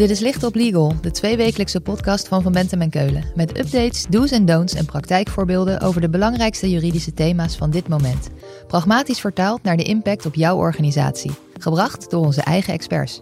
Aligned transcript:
Dit 0.00 0.10
is 0.10 0.20
Licht 0.20 0.42
op 0.44 0.54
Legal, 0.54 0.94
de 1.00 1.10
tweewekelijkse 1.10 1.80
podcast 1.80 2.28
van 2.28 2.42
Van 2.42 2.52
Bentem 2.52 2.80
en 2.80 2.90
Keulen. 2.90 3.24
Met 3.34 3.58
updates, 3.58 4.06
do's 4.08 4.30
en 4.30 4.44
don'ts 4.44 4.74
en 4.74 4.84
praktijkvoorbeelden 4.84 5.80
over 5.80 6.00
de 6.00 6.10
belangrijkste 6.10 6.70
juridische 6.70 7.14
thema's 7.14 7.56
van 7.56 7.70
dit 7.70 7.88
moment. 7.88 8.28
Pragmatisch 8.66 9.20
vertaald 9.20 9.62
naar 9.62 9.76
de 9.76 9.82
impact 9.82 10.26
op 10.26 10.34
jouw 10.34 10.56
organisatie. 10.56 11.30
Gebracht 11.58 12.10
door 12.10 12.24
onze 12.24 12.40
eigen 12.40 12.72
experts. 12.72 13.20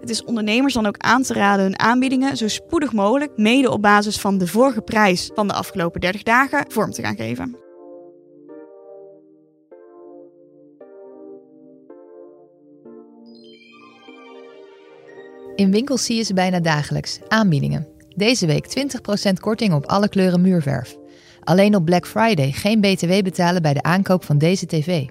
Het 0.00 0.10
is 0.10 0.24
ondernemers 0.24 0.74
dan 0.74 0.86
ook 0.86 0.98
aan 0.98 1.22
te 1.22 1.34
raden 1.34 1.64
hun 1.64 1.78
aanbiedingen 1.78 2.36
zo 2.36 2.48
spoedig 2.48 2.92
mogelijk, 2.92 3.36
mede 3.36 3.70
op 3.70 3.82
basis 3.82 4.20
van 4.20 4.38
de 4.38 4.46
vorige 4.46 4.80
prijs 4.80 5.30
van 5.34 5.48
de 5.48 5.54
afgelopen 5.54 6.00
30 6.00 6.22
dagen, 6.22 6.64
vorm 6.68 6.90
te 6.90 7.02
gaan 7.02 7.16
geven. 7.16 7.61
In 15.54 15.70
winkels 15.70 16.04
zie 16.04 16.16
je 16.16 16.22
ze 16.22 16.34
bijna 16.34 16.60
dagelijks. 16.60 17.18
Aanbiedingen. 17.28 17.86
Deze 18.16 18.46
week 18.46 18.66
20% 19.28 19.32
korting 19.40 19.74
op 19.74 19.86
alle 19.86 20.08
kleuren 20.08 20.40
muurverf. 20.40 20.96
Alleen 21.40 21.76
op 21.76 21.84
Black 21.84 22.06
Friday 22.06 22.52
geen 22.52 22.80
BTW 22.80 23.22
betalen 23.22 23.62
bij 23.62 23.74
de 23.74 23.82
aankoop 23.82 24.24
van 24.24 24.38
deze 24.38 24.66
tv. 24.66 25.06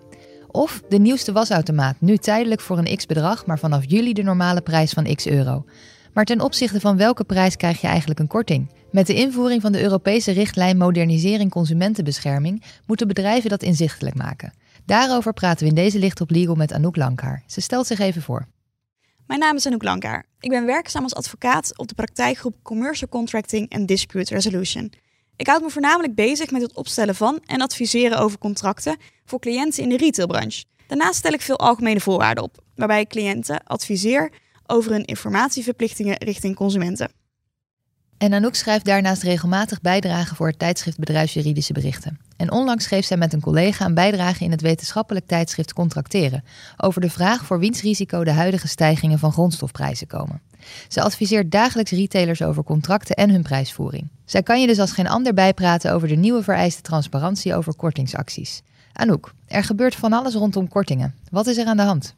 Of 0.47 0.81
de 0.89 0.97
nieuwste 0.97 1.31
wasautomaat, 1.31 1.95
nu 1.99 2.17
tijdelijk 2.17 2.61
voor 2.61 2.77
een 2.77 2.95
x 2.97 3.05
bedrag, 3.05 3.45
maar 3.45 3.59
vanaf 3.59 3.83
juli 3.87 4.13
de 4.13 4.23
normale 4.23 4.61
prijs 4.61 4.91
van 4.91 5.15
x 5.15 5.27
euro. 5.27 5.65
Maar 6.13 6.25
ten 6.25 6.41
opzichte 6.41 6.79
van 6.79 6.97
welke 6.97 7.23
prijs 7.23 7.55
krijg 7.55 7.81
je 7.81 7.87
eigenlijk 7.87 8.19
een 8.19 8.27
korting? 8.27 8.71
Met 8.91 9.07
de 9.07 9.13
invoering 9.13 9.61
van 9.61 9.71
de 9.71 9.81
Europese 9.81 10.31
richtlijn 10.31 10.77
Modernisering 10.77 11.51
Consumentenbescherming 11.51 12.63
moeten 12.85 13.07
bedrijven 13.07 13.49
dat 13.49 13.63
inzichtelijk 13.63 14.15
maken. 14.15 14.53
Daarover 14.85 15.33
praten 15.33 15.63
we 15.63 15.69
in 15.69 15.75
deze 15.75 15.99
Licht 15.99 16.21
op 16.21 16.31
Legal 16.31 16.55
met 16.55 16.73
Anouk 16.73 16.95
Lankhaar. 16.95 17.43
Ze 17.47 17.61
stelt 17.61 17.87
zich 17.87 17.99
even 17.99 18.21
voor. 18.21 18.47
Mijn 19.31 19.43
naam 19.43 19.55
is 19.55 19.65
Anouk 19.65 19.83
Lankaar. 19.83 20.25
Ik 20.39 20.49
ben 20.49 20.65
werkzaam 20.65 21.03
als 21.03 21.15
advocaat 21.15 21.77
op 21.77 21.87
de 21.87 21.93
praktijkgroep 21.93 22.55
Commercial 22.63 23.09
Contracting 23.09 23.69
en 23.69 23.85
Dispute 23.85 24.33
Resolution. 24.33 24.91
Ik 25.35 25.47
houd 25.47 25.61
me 25.61 25.69
voornamelijk 25.69 26.15
bezig 26.15 26.51
met 26.51 26.61
het 26.61 26.73
opstellen 26.73 27.15
van 27.15 27.39
en 27.45 27.61
adviseren 27.61 28.17
over 28.19 28.37
contracten 28.37 28.97
voor 29.25 29.39
cliënten 29.39 29.83
in 29.83 29.89
de 29.89 29.97
retailbranche. 29.97 30.63
Daarnaast 30.87 31.15
stel 31.15 31.31
ik 31.31 31.41
veel 31.41 31.59
algemene 31.59 31.99
voorwaarden 31.99 32.43
op, 32.43 32.63
waarbij 32.75 33.01
ik 33.01 33.09
cliënten 33.09 33.63
adviseer 33.63 34.31
over 34.65 34.91
hun 34.91 35.05
informatieverplichtingen 35.05 36.17
richting 36.17 36.55
consumenten. 36.55 37.11
En 38.21 38.33
Anouk 38.33 38.55
schrijft 38.55 38.85
daarnaast 38.85 39.23
regelmatig 39.23 39.81
bijdragen 39.81 40.35
voor 40.35 40.47
het 40.47 40.59
tijdschrift 40.59 40.97
Bedrijfsjuridische 40.97 41.73
Berichten. 41.73 42.19
En 42.37 42.51
onlangs 42.51 42.83
schreef 42.83 43.05
zij 43.05 43.17
met 43.17 43.33
een 43.33 43.41
collega 43.41 43.85
een 43.85 43.93
bijdrage 43.93 44.43
in 44.43 44.51
het 44.51 44.61
wetenschappelijk 44.61 45.27
tijdschrift 45.27 45.73
Contracteren 45.73 46.43
over 46.77 47.01
de 47.01 47.09
vraag 47.09 47.45
voor 47.45 47.59
wiens 47.59 47.81
risico 47.81 48.23
de 48.23 48.31
huidige 48.31 48.67
stijgingen 48.67 49.19
van 49.19 49.31
grondstofprijzen 49.31 50.07
komen. 50.07 50.41
Ze 50.87 51.01
adviseert 51.01 51.51
dagelijks 51.51 51.91
retailers 51.91 52.41
over 52.41 52.63
contracten 52.63 53.15
en 53.15 53.29
hun 53.29 53.43
prijsvoering. 53.43 54.07
Zij 54.25 54.43
kan 54.43 54.61
je 54.61 54.67
dus 54.67 54.79
als 54.79 54.91
geen 54.91 55.07
ander 55.07 55.33
bijpraten 55.33 55.93
over 55.93 56.07
de 56.07 56.15
nieuwe 56.15 56.43
vereiste 56.43 56.81
transparantie 56.81 57.55
over 57.55 57.75
kortingsacties. 57.75 58.61
Anouk, 58.93 59.33
er 59.47 59.63
gebeurt 59.63 59.95
van 59.95 60.13
alles 60.13 60.33
rondom 60.33 60.67
kortingen. 60.67 61.15
Wat 61.29 61.47
is 61.47 61.57
er 61.57 61.65
aan 61.65 61.77
de 61.77 61.83
hand? 61.83 62.15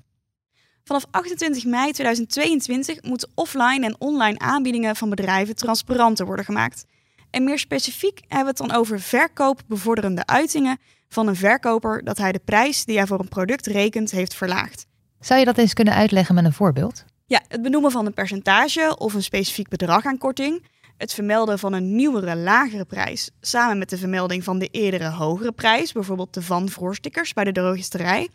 Vanaf 0.83 1.05
28 1.11 1.65
mei 1.65 1.91
2022 1.91 3.01
moeten 3.01 3.31
offline 3.35 3.85
en 3.85 3.95
online 3.99 4.39
aanbiedingen 4.39 4.95
van 4.95 5.09
bedrijven 5.09 5.55
transparanter 5.55 6.25
worden 6.25 6.45
gemaakt. 6.45 6.85
En 7.29 7.43
meer 7.43 7.59
specifiek 7.59 8.19
hebben 8.19 8.53
we 8.55 8.63
het 8.63 8.69
dan 8.69 8.79
over 8.79 8.99
verkoopbevorderende 8.99 10.25
uitingen 10.25 10.77
van 11.09 11.27
een 11.27 11.35
verkoper 11.35 12.03
dat 12.03 12.17
hij 12.17 12.31
de 12.31 12.41
prijs 12.45 12.85
die 12.85 12.97
hij 12.97 13.07
voor 13.07 13.19
een 13.19 13.27
product 13.27 13.65
rekent 13.65 14.11
heeft 14.11 14.35
verlaagd. 14.35 14.85
Zou 15.19 15.39
je 15.39 15.45
dat 15.45 15.57
eens 15.57 15.73
kunnen 15.73 15.93
uitleggen 15.93 16.35
met 16.35 16.45
een 16.45 16.53
voorbeeld? 16.53 17.05
Ja, 17.25 17.41
het 17.47 17.61
benoemen 17.61 17.91
van 17.91 18.05
een 18.05 18.13
percentage 18.13 18.97
of 18.97 19.13
een 19.13 19.23
specifiek 19.23 19.67
bedrag 19.67 20.05
aan 20.05 20.17
korting, 20.17 20.65
het 20.97 21.13
vermelden 21.13 21.59
van 21.59 21.73
een 21.73 21.95
nieuwere, 21.95 22.35
lagere 22.35 22.85
prijs 22.85 23.29
samen 23.41 23.77
met 23.77 23.89
de 23.89 23.97
vermelding 23.97 24.43
van 24.43 24.59
de 24.59 24.67
eerdere 24.67 25.09
hogere 25.09 25.51
prijs, 25.51 25.91
bijvoorbeeld 25.91 26.33
de 26.33 26.41
van 26.41 26.69
voorstickers 26.69 27.33
bij 27.33 27.43
de 27.43 27.51
drogisterij. 27.51 28.29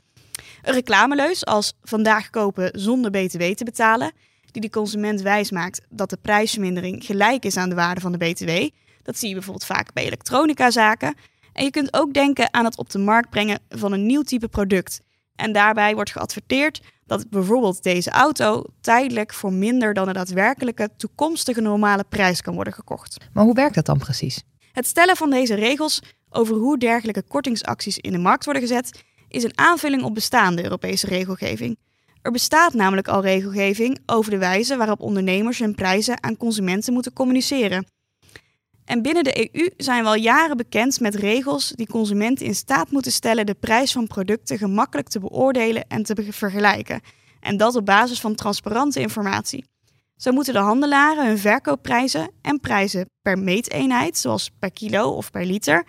Een 0.63 0.75
reclameleus 0.75 1.47
als 1.47 1.73
vandaag 1.83 2.31
kopen 2.31 2.71
zonder 2.81 3.11
BTW 3.11 3.43
te 3.43 3.65
betalen, 3.65 4.13
die 4.51 4.63
de 4.63 4.71
consument 4.71 5.21
wijsmaakt 5.21 5.81
dat 5.89 6.11
de 6.11 6.19
prijsvermindering 6.23 7.05
gelijk 7.05 7.45
is 7.45 7.57
aan 7.57 7.69
de 7.69 7.75
waarde 7.75 8.01
van 8.01 8.13
de 8.13 8.19
BTW. 8.19 8.51
Dat 9.03 9.19
zie 9.19 9.29
je 9.29 9.35
bijvoorbeeld 9.35 9.65
vaak 9.65 9.93
bij 9.93 10.05
elektronicazaken. 10.05 11.15
En 11.53 11.65
je 11.65 11.71
kunt 11.71 11.95
ook 11.95 12.13
denken 12.13 12.55
aan 12.55 12.65
het 12.65 12.79
op 12.79 12.91
de 12.91 12.99
markt 12.99 13.31
brengen 13.31 13.61
van 13.69 13.93
een 13.93 14.07
nieuw 14.07 14.23
type 14.23 14.49
product. 14.49 15.01
En 15.35 15.53
daarbij 15.53 15.95
wordt 15.95 16.11
geadverteerd 16.11 16.81
dat 17.07 17.31
bijvoorbeeld 17.31 17.83
deze 17.83 18.11
auto 18.11 18.65
tijdelijk 18.81 19.35
voor 19.35 19.53
minder 19.53 19.95
dan 19.95 20.07
de 20.07 20.13
daadwerkelijke 20.13 20.89
toekomstige 20.97 21.61
normale 21.61 22.05
prijs 22.09 22.43
kan 22.43 22.55
worden 22.55 22.73
gekocht. 22.73 23.17
Maar 23.33 23.45
hoe 23.45 23.55
werkt 23.55 23.75
dat 23.75 23.87
dan 23.87 23.99
precies? 23.99 24.43
Het 24.73 24.87
stellen 24.87 25.17
van 25.17 25.31
deze 25.31 25.55
regels 25.55 26.03
over 26.31 26.55
hoe 26.55 26.79
dergelijke 26.79 27.23
kortingsacties 27.23 27.99
in 27.99 28.13
de 28.13 28.19
markt 28.19 28.45
worden 28.45 28.63
gezet, 28.63 29.03
is 29.29 29.43
een 29.43 29.59
aanvulling 29.59 30.03
op 30.03 30.15
bestaande 30.15 30.63
Europese 30.63 31.07
regelgeving. 31.07 31.79
Er 32.23 32.31
bestaat 32.31 32.75
namelijk 32.75 33.09
al 33.09 33.23
regelgeving 33.23 33.99
over 34.07 34.31
de 34.31 34.39
wijze 34.39 34.77
waarop 34.77 35.01
ondernemers 35.01 35.59
hun 35.59 35.75
prijzen 35.75 36.23
aan 36.23 36.37
consumenten 36.37 36.93
moeten 36.93 37.13
communiceren. 37.13 37.87
En 38.85 39.03
binnen 39.03 39.25
de 39.25 39.49
EU 39.53 39.71
zijn 39.77 40.03
we 40.03 40.09
al 40.09 40.15
jaren 40.15 40.57
bekend 40.57 41.01
met 41.01 41.15
regels 41.15 41.73
die 41.75 41.87
consumenten 41.87 42.47
in 42.47 42.55
staat 42.55 42.91
moeten 42.91 43.13
stellen 43.13 43.47
de 43.47 43.55
prijs 43.55 43.93
van 43.93 44.07
producten 44.07 44.59
gemakkelijk 44.59 45.09
te 45.09 45.21
beoordelen 45.21 45.85
en 45.89 46.03
te 46.03 46.27
vergelijken. 46.29 47.01
En 47.41 47.57
dat 47.57 47.77
op 47.77 47.87
basis 47.87 48.21
van 48.21 48.35
transparante 48.35 49.01
informatie. 49.01 49.65
Zo 50.17 50.33
moeten 50.33 50.53
de 50.53 50.59
handelaren 50.59 51.27
hun 51.27 51.39
verkoopprijzen 51.39 52.31
en 52.43 52.61
prijzen 52.61 53.11
per 53.23 53.39
meeteenheid, 53.39 54.19
zoals 54.19 54.51
per 54.59 54.73
kilo 54.73 55.11
of 55.11 55.31
per 55.31 55.45
liter, 55.45 55.87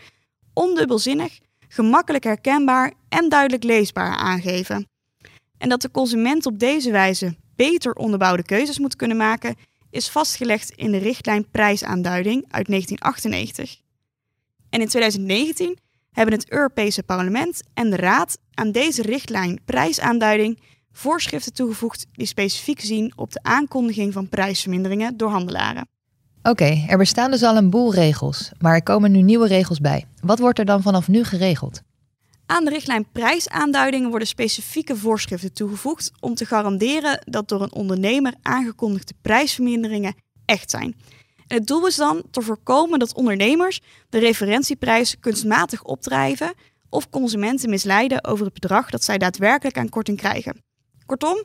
ondubbelzinnig, 0.53 1.39
gemakkelijk 1.69 2.23
herkenbaar 2.23 2.93
en 3.09 3.29
duidelijk 3.29 3.63
leesbaar 3.63 4.15
aangeven. 4.15 4.87
En 5.57 5.69
dat 5.69 5.81
de 5.81 5.91
consument 5.91 6.45
op 6.45 6.59
deze 6.59 6.91
wijze 6.91 7.35
beter 7.55 7.93
onderbouwde 7.93 8.43
keuzes 8.43 8.79
moet 8.79 8.95
kunnen 8.95 9.17
maken, 9.17 9.55
is 9.89 10.09
vastgelegd 10.09 10.69
in 10.69 10.91
de 10.91 10.97
richtlijn 10.97 11.49
prijsaanduiding 11.49 12.45
uit 12.49 12.67
1998. 12.67 13.81
En 14.69 14.81
in 14.81 14.87
2019 14.87 15.77
hebben 16.11 16.33
het 16.33 16.51
Europese 16.51 17.03
Parlement 17.03 17.61
en 17.73 17.89
de 17.89 17.95
Raad 17.95 18.37
aan 18.53 18.71
deze 18.71 19.01
richtlijn 19.01 19.59
prijsaanduiding 19.65 20.59
voorschriften 20.91 21.53
toegevoegd 21.53 22.05
die 22.11 22.25
specifiek 22.25 22.79
zien 22.79 23.13
op 23.15 23.31
de 23.31 23.43
aankondiging 23.43 24.13
van 24.13 24.29
prijsverminderingen 24.29 25.17
door 25.17 25.29
handelaren. 25.29 25.87
Oké, 26.43 26.85
er 26.87 26.97
bestaan 26.97 27.31
dus 27.31 27.43
al 27.43 27.57
een 27.57 27.69
boel 27.69 27.93
regels, 27.93 28.51
maar 28.59 28.73
er 28.73 28.83
komen 28.83 29.11
nu 29.11 29.21
nieuwe 29.21 29.47
regels 29.47 29.79
bij. 29.79 30.05
Wat 30.21 30.39
wordt 30.39 30.59
er 30.59 30.65
dan 30.65 30.81
vanaf 30.81 31.07
nu 31.07 31.23
geregeld? 31.23 31.81
Aan 32.45 32.63
de 32.65 32.69
richtlijn 32.69 33.11
prijsaanduidingen 33.11 34.09
worden 34.09 34.27
specifieke 34.27 34.95
voorschriften 34.95 35.53
toegevoegd 35.53 36.11
om 36.19 36.35
te 36.35 36.45
garanderen 36.45 37.21
dat 37.25 37.47
door 37.47 37.61
een 37.61 37.73
ondernemer 37.73 38.33
aangekondigde 38.41 39.13
prijsverminderingen 39.21 40.15
echt 40.45 40.69
zijn. 40.69 40.95
Het 41.47 41.67
doel 41.67 41.87
is 41.87 41.95
dan 41.95 42.23
te 42.31 42.41
voorkomen 42.41 42.99
dat 42.99 43.13
ondernemers 43.13 43.81
de 44.09 44.19
referentieprijs 44.19 45.19
kunstmatig 45.19 45.83
opdrijven 45.83 46.53
of 46.89 47.09
consumenten 47.09 47.69
misleiden 47.69 48.23
over 48.23 48.45
het 48.45 48.53
bedrag 48.53 48.89
dat 48.89 49.03
zij 49.03 49.17
daadwerkelijk 49.17 49.77
aan 49.77 49.89
korting 49.89 50.17
krijgen. 50.17 50.63
Kortom, 51.05 51.43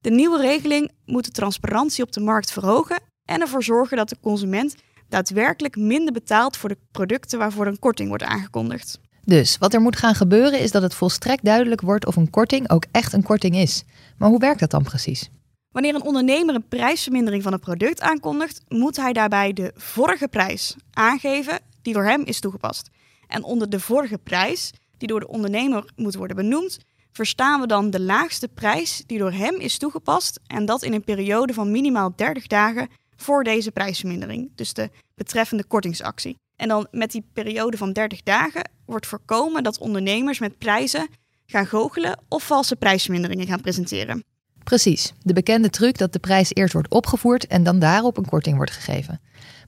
de 0.00 0.10
nieuwe 0.10 0.40
regeling 0.40 0.90
moet 1.04 1.24
de 1.24 1.30
transparantie 1.30 2.04
op 2.04 2.12
de 2.12 2.20
markt 2.20 2.52
verhogen 2.52 3.00
en 3.24 3.40
ervoor 3.40 3.62
zorgen 3.62 3.96
dat 3.96 4.08
de 4.08 4.16
consument 4.20 4.74
daadwerkelijk 5.08 5.76
minder 5.76 6.12
betaalt 6.12 6.56
voor 6.56 6.68
de 6.68 6.78
producten 6.90 7.38
waarvoor 7.38 7.66
een 7.66 7.78
korting 7.78 8.08
wordt 8.08 8.24
aangekondigd. 8.24 9.00
Dus 9.24 9.58
wat 9.58 9.74
er 9.74 9.80
moet 9.80 9.96
gaan 9.96 10.14
gebeuren 10.14 10.60
is 10.60 10.70
dat 10.70 10.82
het 10.82 10.94
volstrekt 10.94 11.44
duidelijk 11.44 11.80
wordt 11.80 12.06
of 12.06 12.16
een 12.16 12.30
korting 12.30 12.70
ook 12.70 12.84
echt 12.90 13.12
een 13.12 13.22
korting 13.22 13.56
is. 13.56 13.84
Maar 14.18 14.28
hoe 14.28 14.38
werkt 14.38 14.60
dat 14.60 14.70
dan 14.70 14.82
precies? 14.82 15.30
Wanneer 15.70 15.94
een 15.94 16.02
ondernemer 16.02 16.54
een 16.54 16.68
prijsvermindering 16.68 17.42
van 17.42 17.52
een 17.52 17.60
product 17.60 18.00
aankondigt, 18.00 18.60
moet 18.68 18.96
hij 18.96 19.12
daarbij 19.12 19.52
de 19.52 19.72
vorige 19.76 20.28
prijs 20.28 20.76
aangeven 20.92 21.58
die 21.82 21.94
door 21.94 22.04
hem 22.04 22.22
is 22.24 22.40
toegepast. 22.40 22.90
En 23.26 23.42
onder 23.42 23.70
de 23.70 23.80
vorige 23.80 24.18
prijs, 24.18 24.72
die 24.98 25.08
door 25.08 25.20
de 25.20 25.28
ondernemer 25.28 25.92
moet 25.96 26.14
worden 26.14 26.36
benoemd, 26.36 26.78
verstaan 27.12 27.60
we 27.60 27.66
dan 27.66 27.90
de 27.90 28.00
laagste 28.00 28.48
prijs 28.48 29.02
die 29.06 29.18
door 29.18 29.32
hem 29.32 29.54
is 29.54 29.78
toegepast 29.78 30.40
en 30.46 30.64
dat 30.64 30.82
in 30.82 30.92
een 30.92 31.04
periode 31.04 31.54
van 31.54 31.70
minimaal 31.70 32.12
30 32.16 32.46
dagen 32.46 32.88
voor 33.16 33.44
deze 33.44 33.70
prijsvermindering, 33.70 34.50
dus 34.54 34.72
de 34.72 34.90
betreffende 35.14 35.64
kortingsactie. 35.64 36.36
En 36.56 36.68
dan 36.68 36.86
met 36.90 37.10
die 37.10 37.24
periode 37.32 37.76
van 37.76 37.92
30 37.92 38.22
dagen 38.22 38.70
wordt 38.86 39.06
voorkomen 39.06 39.62
dat 39.62 39.78
ondernemers 39.78 40.38
met 40.38 40.58
prijzen 40.58 41.08
gaan 41.46 41.66
goochelen 41.66 42.20
of 42.28 42.46
valse 42.46 42.76
prijsverminderingen 42.76 43.46
gaan 43.46 43.60
presenteren. 43.60 44.24
Precies, 44.64 45.12
de 45.22 45.32
bekende 45.32 45.70
truc 45.70 45.98
dat 45.98 46.12
de 46.12 46.18
prijs 46.18 46.54
eerst 46.54 46.72
wordt 46.72 46.90
opgevoerd 46.90 47.46
en 47.46 47.62
dan 47.62 47.78
daarop 47.78 48.16
een 48.16 48.26
korting 48.26 48.56
wordt 48.56 48.70
gegeven. 48.70 49.20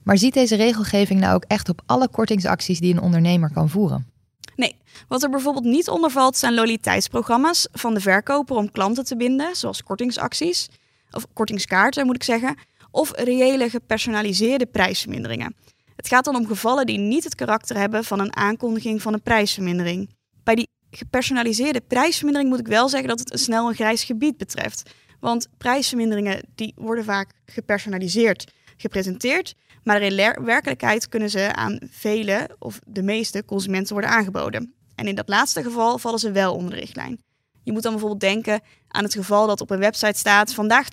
Maar 0.02 0.18
ziet 0.18 0.34
deze 0.34 0.56
regelgeving 0.56 1.20
nou 1.20 1.34
ook 1.34 1.44
echt 1.44 1.68
op 1.68 1.82
alle 1.86 2.08
kortingsacties 2.08 2.80
die 2.80 2.94
een 2.94 3.00
ondernemer 3.00 3.52
kan 3.52 3.68
voeren? 3.68 4.10
Nee, 4.56 4.76
wat 5.08 5.22
er 5.22 5.30
bijvoorbeeld 5.30 5.64
niet 5.64 5.88
onder 5.88 6.10
valt 6.10 6.36
zijn 6.36 6.54
loyaliteitsprogramma's 6.54 7.68
van 7.72 7.94
de 7.94 8.00
verkoper 8.00 8.56
om 8.56 8.70
klanten 8.70 9.04
te 9.04 9.16
binden, 9.16 9.56
zoals 9.56 9.82
kortingsacties. 9.82 10.68
of 11.10 11.26
kortingskaarten 11.32 12.06
moet 12.06 12.14
ik 12.14 12.22
zeggen, 12.22 12.56
of 12.96 13.12
reële 13.14 13.70
gepersonaliseerde 13.70 14.66
prijsverminderingen. 14.66 15.56
Het 15.96 16.08
gaat 16.08 16.24
dan 16.24 16.36
om 16.36 16.46
gevallen 16.46 16.86
die 16.86 16.98
niet 16.98 17.24
het 17.24 17.34
karakter 17.34 17.76
hebben 17.76 18.04
van 18.04 18.20
een 18.20 18.36
aankondiging 18.36 19.02
van 19.02 19.12
een 19.12 19.22
prijsvermindering. 19.22 20.10
Bij 20.44 20.54
die 20.54 20.68
gepersonaliseerde 20.90 21.80
prijsvermindering 21.80 22.50
moet 22.50 22.60
ik 22.60 22.66
wel 22.66 22.88
zeggen 22.88 23.08
dat 23.08 23.18
het 23.18 23.32
een 23.32 23.38
snel 23.38 23.68
een 23.68 23.74
grijs 23.74 24.04
gebied 24.04 24.36
betreft. 24.36 24.90
Want 25.20 25.48
prijsverminderingen 25.58 26.42
die 26.54 26.72
worden 26.76 27.04
vaak 27.04 27.32
gepersonaliseerd 27.44 28.52
gepresenteerd, 28.76 29.54
maar 29.82 30.02
in 30.02 30.44
werkelijkheid 30.44 31.08
kunnen 31.08 31.30
ze 31.30 31.52
aan 31.54 31.78
vele 31.90 32.50
of 32.58 32.78
de 32.86 33.02
meeste 33.02 33.44
consumenten 33.44 33.92
worden 33.92 34.10
aangeboden. 34.10 34.74
En 34.94 35.06
in 35.06 35.14
dat 35.14 35.28
laatste 35.28 35.62
geval 35.62 35.98
vallen 35.98 36.18
ze 36.18 36.30
wel 36.30 36.54
onder 36.54 36.70
de 36.70 36.80
richtlijn. 36.80 37.20
Je 37.62 37.72
moet 37.72 37.82
dan 37.82 37.92
bijvoorbeeld 37.92 38.20
denken 38.20 38.60
aan 38.96 39.04
het 39.04 39.14
geval 39.14 39.46
dat 39.46 39.60
op 39.60 39.70
een 39.70 39.78
website 39.78 40.18
staat 40.18 40.54
vandaag 40.54 40.86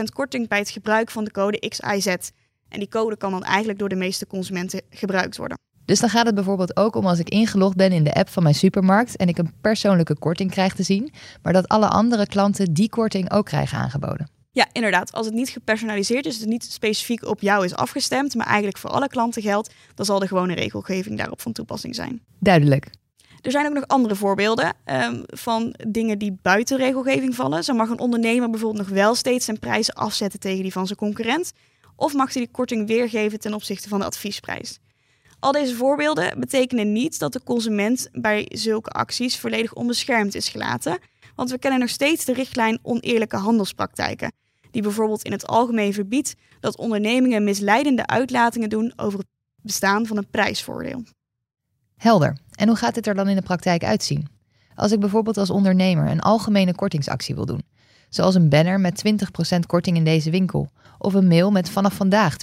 20% 0.00 0.02
korting 0.12 0.48
bij 0.48 0.58
het 0.58 0.70
gebruik 0.70 1.10
van 1.10 1.24
de 1.24 1.30
code 1.30 1.68
XIZ. 1.68 2.06
En 2.68 2.78
die 2.78 2.88
code 2.88 3.16
kan 3.16 3.30
dan 3.30 3.44
eigenlijk 3.44 3.78
door 3.78 3.88
de 3.88 3.94
meeste 3.94 4.26
consumenten 4.26 4.82
gebruikt 4.90 5.36
worden. 5.36 5.58
Dus 5.84 6.00
dan 6.00 6.08
gaat 6.08 6.26
het 6.26 6.34
bijvoorbeeld 6.34 6.76
ook 6.76 6.96
om 6.96 7.06
als 7.06 7.18
ik 7.18 7.28
ingelogd 7.28 7.76
ben 7.76 7.92
in 7.92 8.04
de 8.04 8.14
app 8.14 8.28
van 8.28 8.42
mijn 8.42 8.54
supermarkt 8.54 9.16
en 9.16 9.28
ik 9.28 9.38
een 9.38 9.52
persoonlijke 9.60 10.18
korting 10.18 10.50
krijg 10.50 10.74
te 10.74 10.82
zien, 10.82 11.12
maar 11.42 11.52
dat 11.52 11.68
alle 11.68 11.88
andere 11.88 12.26
klanten 12.26 12.72
die 12.72 12.88
korting 12.88 13.32
ook 13.32 13.44
krijgen 13.44 13.78
aangeboden. 13.78 14.30
Ja, 14.50 14.66
inderdaad. 14.72 15.12
Als 15.12 15.26
het 15.26 15.34
niet 15.34 15.48
gepersonaliseerd 15.48 16.26
is, 16.26 16.32
dus 16.32 16.40
het 16.40 16.50
niet 16.50 16.64
specifiek 16.64 17.24
op 17.24 17.40
jou 17.40 17.64
is 17.64 17.74
afgestemd, 17.74 18.34
maar 18.34 18.46
eigenlijk 18.46 18.78
voor 18.78 18.90
alle 18.90 19.08
klanten 19.08 19.42
geldt, 19.42 19.74
dan 19.94 20.06
zal 20.06 20.18
de 20.18 20.26
gewone 20.26 20.54
regelgeving 20.54 21.18
daarop 21.18 21.40
van 21.40 21.52
toepassing 21.52 21.94
zijn. 21.94 22.20
Duidelijk. 22.38 22.90
Er 23.40 23.50
zijn 23.50 23.66
ook 23.66 23.72
nog 23.72 23.86
andere 23.86 24.14
voorbeelden 24.14 24.74
um, 24.84 25.22
van 25.26 25.74
dingen 25.88 26.18
die 26.18 26.38
buiten 26.42 26.76
regelgeving 26.76 27.34
vallen. 27.34 27.64
Zo 27.64 27.74
mag 27.74 27.88
een 27.88 27.98
ondernemer 27.98 28.50
bijvoorbeeld 28.50 28.86
nog 28.86 28.96
wel 28.96 29.14
steeds 29.14 29.44
zijn 29.44 29.58
prijzen 29.58 29.94
afzetten 29.94 30.40
tegen 30.40 30.62
die 30.62 30.72
van 30.72 30.86
zijn 30.86 30.98
concurrent. 30.98 31.52
Of 31.96 32.14
mag 32.14 32.32
hij 32.32 32.42
die 32.42 32.50
korting 32.50 32.86
weergeven 32.86 33.38
ten 33.38 33.54
opzichte 33.54 33.88
van 33.88 33.98
de 33.98 34.04
adviesprijs. 34.04 34.78
Al 35.40 35.52
deze 35.52 35.74
voorbeelden 35.74 36.40
betekenen 36.40 36.92
niet 36.92 37.18
dat 37.18 37.32
de 37.32 37.42
consument 37.42 38.08
bij 38.12 38.46
zulke 38.48 38.90
acties 38.90 39.38
volledig 39.38 39.74
onbeschermd 39.74 40.34
is 40.34 40.48
gelaten. 40.48 40.98
Want 41.34 41.50
we 41.50 41.58
kennen 41.58 41.80
nog 41.80 41.88
steeds 41.88 42.24
de 42.24 42.32
richtlijn 42.32 42.78
oneerlijke 42.82 43.36
handelspraktijken. 43.36 44.32
Die 44.70 44.82
bijvoorbeeld 44.82 45.22
in 45.22 45.32
het 45.32 45.46
algemeen 45.46 45.92
verbiedt 45.92 46.34
dat 46.60 46.76
ondernemingen 46.76 47.44
misleidende 47.44 48.06
uitlatingen 48.06 48.68
doen 48.68 48.92
over 48.96 49.18
het 49.18 49.28
bestaan 49.62 50.06
van 50.06 50.16
een 50.16 50.30
prijsvoordeel. 50.30 51.04
Helder. 51.96 52.36
En 52.58 52.68
hoe 52.68 52.76
gaat 52.76 52.94
dit 52.94 53.06
er 53.06 53.14
dan 53.14 53.28
in 53.28 53.36
de 53.36 53.42
praktijk 53.42 53.84
uitzien? 53.84 54.28
Als 54.74 54.92
ik 54.92 55.00
bijvoorbeeld 55.00 55.36
als 55.36 55.50
ondernemer 55.50 56.10
een 56.10 56.20
algemene 56.20 56.74
kortingsactie 56.74 57.34
wil 57.34 57.46
doen, 57.46 57.62
zoals 58.08 58.34
een 58.34 58.48
banner 58.48 58.80
met 58.80 59.02
20% 59.54 59.58
korting 59.66 59.96
in 59.96 60.04
deze 60.04 60.30
winkel, 60.30 60.68
of 60.98 61.14
een 61.14 61.28
mail 61.28 61.50
met 61.50 61.70
vanaf 61.70 61.94
vandaag 61.94 62.36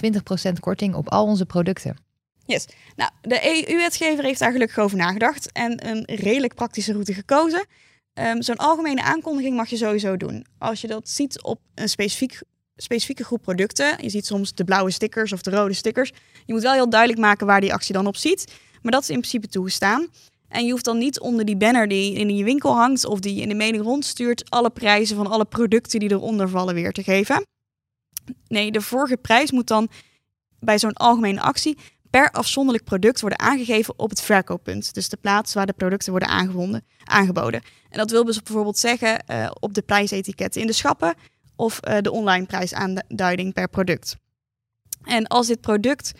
20% 0.48 0.52
korting 0.60 0.94
op 0.94 1.08
al 1.08 1.26
onze 1.26 1.46
producten. 1.46 1.96
Yes. 2.46 2.66
Nou, 2.96 3.10
de 3.20 3.66
EU-wetgever 3.68 4.24
heeft 4.24 4.38
daar 4.38 4.52
gelukkig 4.52 4.78
over 4.78 4.96
nagedacht 4.96 5.52
en 5.52 5.88
een 5.88 6.04
redelijk 6.04 6.54
praktische 6.54 6.92
route 6.92 7.14
gekozen. 7.14 7.66
Um, 8.14 8.42
Zo'n 8.42 8.56
algemene 8.56 9.02
aankondiging 9.02 9.56
mag 9.56 9.68
je 9.68 9.76
sowieso 9.76 10.16
doen. 10.16 10.46
Als 10.58 10.80
je 10.80 10.86
dat 10.86 11.08
ziet 11.08 11.42
op 11.42 11.60
een 11.74 11.88
specifiek, 11.88 12.40
specifieke 12.76 13.24
groep 13.24 13.42
producten, 13.42 14.02
je 14.02 14.10
ziet 14.10 14.26
soms 14.26 14.54
de 14.54 14.64
blauwe 14.64 14.90
stickers 14.90 15.32
of 15.32 15.42
de 15.42 15.50
rode 15.50 15.74
stickers, 15.74 16.12
je 16.44 16.52
moet 16.52 16.62
wel 16.62 16.72
heel 16.72 16.90
duidelijk 16.90 17.20
maken 17.20 17.46
waar 17.46 17.60
die 17.60 17.72
actie 17.72 17.94
dan 17.94 18.06
op 18.06 18.16
ziet. 18.16 18.52
Maar 18.86 18.94
dat 18.94 19.04
is 19.04 19.10
in 19.10 19.20
principe 19.20 19.48
toegestaan. 19.48 20.08
En 20.48 20.64
je 20.64 20.70
hoeft 20.70 20.84
dan 20.84 20.98
niet 20.98 21.20
onder 21.20 21.44
die 21.44 21.56
banner 21.56 21.88
die 21.88 22.14
in 22.14 22.36
je 22.36 22.44
winkel 22.44 22.76
hangt 22.76 23.04
of 23.04 23.20
die 23.20 23.34
je 23.34 23.40
in 23.40 23.48
de 23.48 23.54
mening 23.54 23.82
rondstuurt, 23.82 24.50
alle 24.50 24.70
prijzen 24.70 25.16
van 25.16 25.26
alle 25.26 25.44
producten 25.44 26.00
die 26.00 26.10
eronder 26.10 26.48
vallen 26.48 26.74
weer 26.74 26.92
te 26.92 27.02
geven. 27.02 27.46
Nee, 28.48 28.70
de 28.70 28.80
vorige 28.80 29.16
prijs 29.16 29.50
moet 29.50 29.66
dan 29.66 29.88
bij 30.60 30.78
zo'n 30.78 30.92
algemene 30.92 31.40
actie 31.40 31.78
per 32.10 32.30
afzonderlijk 32.30 32.84
product 32.84 33.20
worden 33.20 33.38
aangegeven 33.38 33.98
op 33.98 34.10
het 34.10 34.22
verkooppunt. 34.22 34.94
Dus 34.94 35.08
de 35.08 35.16
plaats 35.16 35.54
waar 35.54 35.66
de 35.66 35.72
producten 35.72 36.10
worden 36.10 36.28
aangeboden. 37.04 37.62
En 37.90 37.98
dat 37.98 38.10
wil 38.10 38.24
dus 38.24 38.42
bijvoorbeeld 38.42 38.78
zeggen 38.78 39.24
uh, 39.30 39.50
op 39.60 39.74
de 39.74 39.82
prijsetiketten 39.82 40.60
in 40.60 40.66
de 40.66 40.72
schappen 40.72 41.14
of 41.56 41.80
uh, 41.88 41.96
de 42.00 42.12
online 42.12 42.46
prijsaanduiding 42.46 43.52
per 43.52 43.68
product. 43.68 44.16
En 45.02 45.26
als 45.26 45.46
dit 45.46 45.60
product 45.60 46.12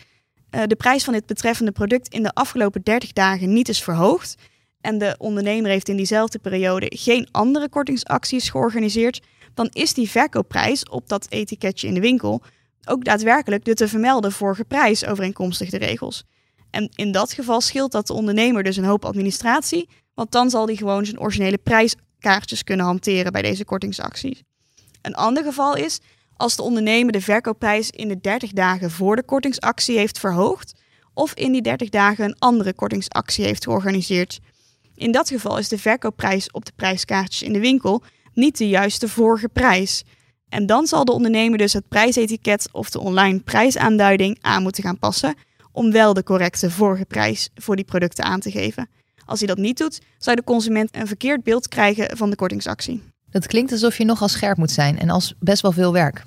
uh, 0.51 0.61
de 0.67 0.75
prijs 0.75 1.03
van 1.03 1.13
dit 1.13 1.25
betreffende 1.25 1.71
product 1.71 2.07
in 2.07 2.23
de 2.23 2.33
afgelopen 2.33 2.81
30 2.83 3.13
dagen 3.13 3.53
niet 3.53 3.69
is 3.69 3.83
verhoogd 3.83 4.35
en 4.81 4.97
de 4.97 5.15
ondernemer 5.17 5.71
heeft 5.71 5.89
in 5.89 5.97
diezelfde 5.97 6.39
periode 6.39 6.91
geen 6.95 7.27
andere 7.31 7.69
kortingsacties 7.69 8.49
georganiseerd, 8.49 9.21
dan 9.53 9.69
is 9.73 9.93
die 9.93 10.09
verkoopprijs 10.09 10.83
op 10.89 11.07
dat 11.07 11.27
etiketje 11.29 11.87
in 11.87 11.93
de 11.93 11.99
winkel 11.99 12.41
ook 12.85 13.03
daadwerkelijk 13.03 13.65
de 13.65 13.73
te 13.73 13.87
vermelden 13.87 14.31
vorige 14.31 14.63
prijs 14.65 15.05
overeenkomstig 15.05 15.69
de 15.69 15.77
regels. 15.77 16.23
En 16.69 16.89
in 16.95 17.11
dat 17.11 17.33
geval 17.33 17.61
scheelt 17.61 17.91
dat 17.91 18.07
de 18.07 18.13
ondernemer 18.13 18.63
dus 18.63 18.77
een 18.77 18.83
hoop 18.83 19.05
administratie, 19.05 19.89
want 20.13 20.31
dan 20.31 20.49
zal 20.49 20.65
hij 20.65 20.75
gewoon 20.75 21.05
zijn 21.05 21.19
originele 21.19 21.57
prijskaartjes 21.57 22.63
kunnen 22.63 22.85
hanteren 22.85 23.31
bij 23.31 23.41
deze 23.41 23.65
kortingsacties. 23.65 24.43
Een 25.01 25.15
ander 25.15 25.43
geval 25.43 25.75
is 25.75 25.99
als 26.37 26.55
de 26.55 26.61
ondernemer 26.61 27.11
de 27.11 27.21
verkoopprijs 27.21 27.89
in 27.89 28.07
de 28.07 28.19
30 28.21 28.51
dagen 28.51 28.91
voor 28.91 29.15
de 29.15 29.23
kortingsactie 29.23 29.97
heeft 29.97 30.19
verhoogd 30.19 30.73
of 31.13 31.33
in 31.33 31.51
die 31.51 31.61
30 31.61 31.89
dagen 31.89 32.25
een 32.25 32.35
andere 32.39 32.73
kortingsactie 32.73 33.45
heeft 33.45 33.63
georganiseerd. 33.63 34.39
In 34.95 35.11
dat 35.11 35.27
geval 35.27 35.57
is 35.57 35.67
de 35.67 35.77
verkoopprijs 35.77 36.51
op 36.51 36.65
de 36.65 36.71
prijskaartjes 36.75 37.41
in 37.41 37.53
de 37.53 37.59
winkel 37.59 38.03
niet 38.33 38.57
de 38.57 38.67
juiste 38.67 39.09
vorige 39.09 39.49
prijs. 39.49 40.03
En 40.49 40.65
dan 40.65 40.87
zal 40.87 41.05
de 41.05 41.11
ondernemer 41.11 41.57
dus 41.57 41.73
het 41.73 41.87
prijsetiket 41.87 42.69
of 42.71 42.89
de 42.89 42.99
online 42.99 43.39
prijsaanduiding 43.39 44.37
aan 44.41 44.63
moeten 44.63 44.83
gaan 44.83 44.99
passen 44.99 45.35
om 45.71 45.91
wel 45.91 46.13
de 46.13 46.23
correcte 46.23 46.71
vorige 46.71 47.05
prijs 47.05 47.49
voor 47.55 47.75
die 47.75 47.85
producten 47.85 48.23
aan 48.23 48.39
te 48.39 48.51
geven. 48.51 48.89
Als 49.25 49.39
hij 49.39 49.47
dat 49.47 49.57
niet 49.57 49.77
doet, 49.77 50.01
zou 50.17 50.35
de 50.35 50.43
consument 50.43 50.95
een 50.95 51.07
verkeerd 51.07 51.43
beeld 51.43 51.67
krijgen 51.67 52.17
van 52.17 52.29
de 52.29 52.35
kortingsactie. 52.35 53.03
Dat 53.29 53.47
klinkt 53.47 53.71
alsof 53.71 53.97
je 53.97 54.05
nogal 54.05 54.27
scherp 54.27 54.57
moet 54.57 54.71
zijn 54.71 54.99
en 54.99 55.09
als 55.09 55.33
best 55.39 55.61
wel 55.61 55.71
veel 55.71 55.93
werk. 55.93 56.23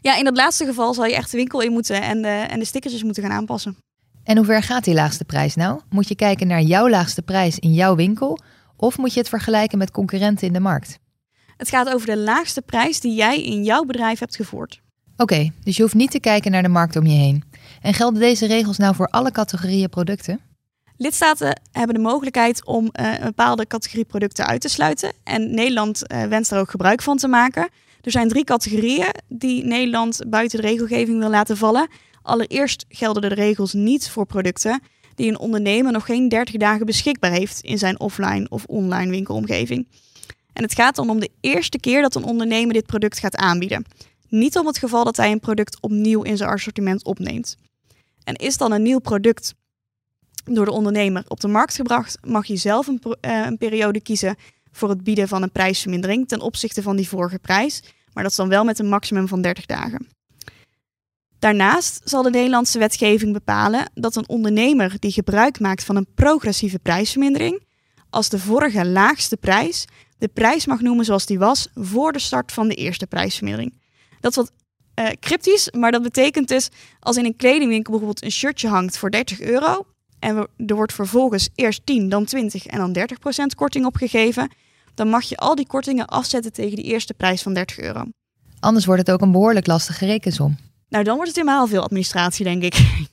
Ja, 0.00 0.16
in 0.16 0.24
dat 0.24 0.36
laatste 0.36 0.64
geval 0.64 0.94
zal 0.94 1.04
je 1.04 1.14
echt 1.14 1.30
de 1.30 1.36
winkel 1.36 1.60
in 1.60 1.72
moeten 1.72 2.02
en 2.02 2.22
de, 2.22 2.28
en 2.28 2.58
de 2.58 2.64
stickertjes 2.64 3.02
moeten 3.02 3.22
gaan 3.22 3.32
aanpassen. 3.32 3.76
En 4.24 4.36
hoe 4.36 4.46
ver 4.46 4.62
gaat 4.62 4.84
die 4.84 4.94
laagste 4.94 5.24
prijs 5.24 5.54
nou? 5.54 5.80
Moet 5.88 6.08
je 6.08 6.14
kijken 6.14 6.46
naar 6.46 6.62
jouw 6.62 6.88
laagste 6.88 7.22
prijs 7.22 7.58
in 7.58 7.72
jouw 7.72 7.94
winkel 7.94 8.38
of 8.76 8.98
moet 8.98 9.12
je 9.12 9.18
het 9.18 9.28
vergelijken 9.28 9.78
met 9.78 9.90
concurrenten 9.90 10.46
in 10.46 10.52
de 10.52 10.60
markt? 10.60 10.98
Het 11.56 11.68
gaat 11.68 11.88
over 11.88 12.06
de 12.06 12.16
laagste 12.16 12.62
prijs 12.62 13.00
die 13.00 13.14
jij 13.14 13.42
in 13.42 13.64
jouw 13.64 13.84
bedrijf 13.84 14.18
hebt 14.18 14.36
gevoerd. 14.36 14.80
Oké, 15.16 15.50
dus 15.64 15.76
je 15.76 15.82
hoeft 15.82 15.94
niet 15.94 16.10
te 16.10 16.20
kijken 16.20 16.50
naar 16.50 16.62
de 16.62 16.68
markt 16.68 16.96
om 16.96 17.06
je 17.06 17.18
heen. 17.18 17.44
En 17.80 17.94
gelden 17.94 18.20
deze 18.20 18.46
regels 18.46 18.78
nou 18.78 18.94
voor 18.94 19.06
alle 19.06 19.30
categorieën 19.30 19.88
producten? 19.88 20.40
Lidstaten 20.98 21.60
hebben 21.72 21.94
de 21.94 22.00
mogelijkheid 22.00 22.64
om 22.64 22.84
uh, 22.84 23.12
een 23.18 23.24
bepaalde 23.24 23.66
categorie 23.66 24.04
producten 24.04 24.46
uit 24.46 24.60
te 24.60 24.68
sluiten. 24.68 25.12
En 25.24 25.54
Nederland 25.54 26.02
uh, 26.12 26.24
wenst 26.24 26.50
daar 26.50 26.60
ook 26.60 26.70
gebruik 26.70 27.02
van 27.02 27.16
te 27.16 27.28
maken. 27.28 27.68
Er 28.00 28.10
zijn 28.10 28.28
drie 28.28 28.44
categorieën 28.44 29.14
die 29.28 29.64
Nederland 29.64 30.20
buiten 30.26 30.60
de 30.60 30.66
regelgeving 30.66 31.18
wil 31.18 31.30
laten 31.30 31.56
vallen. 31.56 31.88
Allereerst 32.22 32.84
gelden 32.88 33.22
de 33.22 33.34
regels 33.34 33.72
niet 33.72 34.08
voor 34.08 34.26
producten 34.26 34.80
die 35.14 35.28
een 35.28 35.38
ondernemer 35.38 35.92
nog 35.92 36.04
geen 36.04 36.28
30 36.28 36.56
dagen 36.56 36.86
beschikbaar 36.86 37.30
heeft 37.30 37.60
in 37.60 37.78
zijn 37.78 38.00
offline 38.00 38.48
of 38.48 38.64
online 38.64 39.10
winkelomgeving. 39.10 39.88
En 40.52 40.62
het 40.62 40.74
gaat 40.74 40.96
dan 40.96 41.10
om 41.10 41.20
de 41.20 41.30
eerste 41.40 41.78
keer 41.78 42.02
dat 42.02 42.14
een 42.14 42.24
ondernemer 42.24 42.74
dit 42.74 42.86
product 42.86 43.18
gaat 43.18 43.36
aanbieden. 43.36 43.84
Niet 44.28 44.58
om 44.58 44.66
het 44.66 44.78
geval 44.78 45.04
dat 45.04 45.16
hij 45.16 45.32
een 45.32 45.40
product 45.40 45.80
opnieuw 45.80 46.22
in 46.22 46.36
zijn 46.36 46.50
assortiment 46.50 47.04
opneemt. 47.04 47.56
En 48.24 48.34
is 48.34 48.56
dan 48.56 48.72
een 48.72 48.82
nieuw 48.82 48.98
product 48.98 49.54
door 50.54 50.64
de 50.64 50.70
ondernemer 50.70 51.24
op 51.28 51.40
de 51.40 51.48
markt 51.48 51.74
gebracht, 51.74 52.18
mag 52.24 52.46
je 52.46 52.56
zelf 52.56 52.86
een, 52.86 53.00
uh, 53.04 53.14
een, 53.20 53.58
periode 53.58 54.00
kiezen 54.00 54.36
voor 54.72 54.88
het 54.88 55.04
bieden 55.04 55.28
van 55.28 55.42
een 55.42 55.52
prijsvermindering 55.52 56.28
ten 56.28 56.40
opzichte 56.40 56.82
van 56.82 56.96
die 56.96 57.08
vorige 57.08 57.38
prijs, 57.38 57.82
maar 58.12 58.22
dat 58.22 58.32
is 58.32 58.38
dan 58.38 58.48
wel 58.48 58.64
met 58.64 58.78
een 58.78 58.88
maximum 58.88 59.28
van 59.28 59.42
30 59.42 59.66
dagen. 59.66 60.06
Daarnaast 61.38 62.00
zal 62.04 62.22
de 62.22 62.30
Nederlandse 62.30 62.78
wetgeving 62.78 63.32
bepalen 63.32 63.90
dat 63.94 64.16
een 64.16 64.28
ondernemer 64.28 64.96
die 64.98 65.12
gebruik 65.12 65.60
maakt 65.60 65.84
van 65.84 65.96
een 65.96 66.06
progressieve 66.14 66.78
prijsvermindering, 66.78 67.64
als 68.10 68.28
de 68.28 68.38
vorige 68.38 68.86
laagste 68.86 69.36
prijs 69.36 69.86
de 70.18 70.28
prijs 70.28 70.66
mag 70.66 70.80
noemen 70.80 71.04
zoals 71.04 71.26
die 71.26 71.38
was 71.38 71.68
voor 71.74 72.12
de 72.12 72.18
start 72.18 72.52
van 72.52 72.68
de 72.68 72.74
eerste 72.74 73.06
prijsvermindering. 73.06 73.80
Dat 74.20 74.30
is 74.30 74.36
wat 74.36 74.52
uh, 75.00 75.08
cryptisch, 75.20 75.70
maar 75.70 75.92
dat 75.92 76.02
betekent 76.02 76.48
dus 76.48 76.68
als 77.00 77.16
in 77.16 77.24
een 77.24 77.36
kledingwinkel 77.36 77.90
bijvoorbeeld 77.90 78.24
een 78.24 78.30
shirtje 78.30 78.68
hangt 78.68 78.98
voor 78.98 79.10
30 79.10 79.40
euro 79.40 79.86
en 80.26 80.48
er 80.66 80.74
wordt 80.74 80.92
vervolgens 80.92 81.48
eerst 81.54 81.80
10, 81.84 82.08
dan 82.08 82.24
20 82.24 82.66
en 82.66 82.78
dan 82.78 82.92
30 82.92 83.18
procent 83.18 83.54
korting 83.54 83.86
opgegeven, 83.86 84.50
dan 84.94 85.08
mag 85.08 85.24
je 85.24 85.36
al 85.36 85.54
die 85.54 85.66
kortingen 85.66 86.06
afzetten 86.06 86.52
tegen 86.52 86.76
die 86.76 86.84
eerste 86.84 87.14
prijs 87.14 87.42
van 87.42 87.54
30 87.54 87.78
euro. 87.78 88.04
Anders 88.60 88.84
wordt 88.84 89.00
het 89.06 89.10
ook 89.10 89.20
een 89.20 89.32
behoorlijk 89.32 89.66
lastige 89.66 90.06
rekensom. 90.06 90.56
Nou, 90.88 91.04
dan 91.04 91.14
wordt 91.14 91.28
het 91.28 91.38
helemaal 91.38 91.66
veel 91.66 91.82
administratie, 91.82 92.44
denk 92.44 92.62
ik. 92.62 92.74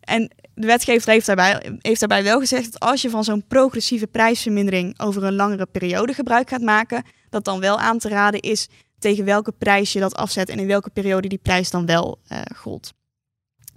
en 0.00 0.30
de 0.54 0.66
wetgever 0.66 1.10
heeft 1.10 1.26
daarbij, 1.26 1.78
heeft 1.78 2.00
daarbij 2.00 2.22
wel 2.22 2.38
gezegd 2.38 2.72
dat 2.72 2.80
als 2.80 3.02
je 3.02 3.10
van 3.10 3.24
zo'n 3.24 3.46
progressieve 3.46 4.06
prijsvermindering 4.06 5.00
over 5.00 5.24
een 5.24 5.34
langere 5.34 5.66
periode 5.66 6.12
gebruik 6.14 6.48
gaat 6.48 6.62
maken, 6.62 7.04
dat 7.30 7.44
dan 7.44 7.60
wel 7.60 7.78
aan 7.78 7.98
te 7.98 8.08
raden 8.08 8.40
is 8.40 8.68
tegen 8.98 9.24
welke 9.24 9.52
prijs 9.52 9.92
je 9.92 10.00
dat 10.00 10.14
afzet 10.14 10.48
en 10.48 10.58
in 10.58 10.66
welke 10.66 10.90
periode 10.90 11.28
die 11.28 11.38
prijs 11.42 11.70
dan 11.70 11.86
wel 11.86 12.18
uh, 12.32 12.40
gold. 12.56 12.92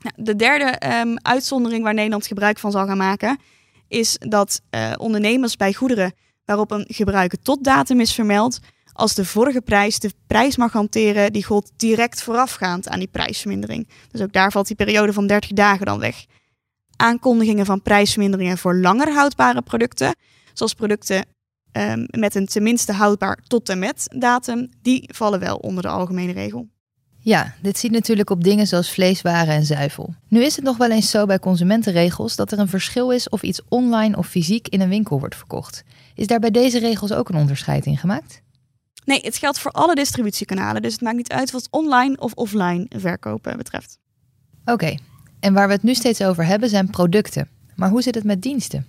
Nou, 0.01 0.15
de 0.15 0.35
derde 0.35 0.65
ehm, 0.65 1.15
uitzondering 1.15 1.83
waar 1.83 1.93
Nederland 1.93 2.27
gebruik 2.27 2.59
van 2.59 2.71
zal 2.71 2.85
gaan 2.85 2.97
maken, 2.97 3.39
is 3.87 4.17
dat 4.19 4.61
uh, 4.75 4.91
ondernemers 4.97 5.55
bij 5.55 5.73
goederen 5.73 6.13
waarop 6.45 6.71
een 6.71 6.85
gebruiken 6.87 7.41
tot 7.41 7.63
datum 7.63 7.99
is 7.99 8.13
vermeld, 8.13 8.59
als 8.93 9.13
de 9.13 9.25
vorige 9.25 9.61
prijs 9.61 9.99
de 9.99 10.11
prijs 10.27 10.57
mag 10.57 10.71
hanteren 10.71 11.33
die 11.33 11.45
gold 11.45 11.71
direct 11.77 12.23
voorafgaand 12.23 12.89
aan 12.89 12.99
die 12.99 13.07
prijsvermindering. 13.07 13.87
Dus 14.11 14.21
ook 14.21 14.33
daar 14.33 14.51
valt 14.51 14.67
die 14.67 14.75
periode 14.75 15.13
van 15.13 15.27
30 15.27 15.51
dagen 15.51 15.85
dan 15.85 15.99
weg. 15.99 16.25
Aankondigingen 16.95 17.65
van 17.65 17.81
prijsverminderingen 17.81 18.57
voor 18.57 18.75
langer 18.75 19.13
houdbare 19.13 19.61
producten, 19.61 20.15
zoals 20.53 20.73
producten 20.73 21.25
um, 21.71 22.05
met 22.09 22.35
een 22.35 22.45
tenminste 22.45 22.93
houdbaar 22.93 23.39
tot 23.47 23.69
en 23.69 23.79
met 23.79 24.05
datum, 24.15 24.69
die 24.81 25.09
vallen 25.13 25.39
wel 25.39 25.57
onder 25.57 25.83
de 25.83 25.89
algemene 25.89 26.31
regel. 26.31 26.67
Ja, 27.23 27.53
dit 27.61 27.77
ziet 27.77 27.91
natuurlijk 27.91 28.29
op 28.29 28.43
dingen 28.43 28.67
zoals 28.67 28.91
vleeswaren 28.91 29.53
en 29.53 29.65
zuivel. 29.65 30.13
Nu 30.27 30.43
is 30.43 30.55
het 30.55 30.65
nog 30.65 30.77
wel 30.77 30.91
eens 30.91 31.09
zo 31.09 31.25
bij 31.25 31.39
consumentenregels 31.39 32.35
dat 32.35 32.51
er 32.51 32.59
een 32.59 32.67
verschil 32.67 33.11
is 33.11 33.29
of 33.29 33.41
iets 33.41 33.61
online 33.69 34.17
of 34.17 34.27
fysiek 34.27 34.67
in 34.67 34.81
een 34.81 34.89
winkel 34.89 35.19
wordt 35.19 35.35
verkocht. 35.35 35.83
Is 36.15 36.27
daar 36.27 36.39
bij 36.39 36.51
deze 36.51 36.79
regels 36.79 37.11
ook 37.11 37.29
een 37.29 37.35
onderscheid 37.35 37.85
in 37.85 37.97
gemaakt? 37.97 38.41
Nee, 39.05 39.19
het 39.21 39.37
geldt 39.37 39.59
voor 39.59 39.71
alle 39.71 39.95
distributiekanalen, 39.95 40.81
dus 40.81 40.91
het 40.91 41.01
maakt 41.01 41.15
niet 41.15 41.31
uit 41.31 41.51
wat 41.51 41.67
online 41.71 42.17
of 42.17 42.33
offline 42.33 42.85
verkopen 42.89 43.57
betreft. 43.57 43.99
Oké, 44.65 44.95
en 45.39 45.53
waar 45.53 45.67
we 45.67 45.73
het 45.73 45.83
nu 45.83 45.93
steeds 45.93 46.21
over 46.21 46.45
hebben 46.45 46.69
zijn 46.69 46.89
producten. 46.89 47.49
Maar 47.75 47.89
hoe 47.89 48.01
zit 48.01 48.15
het 48.15 48.23
met 48.23 48.41
diensten? 48.41 48.85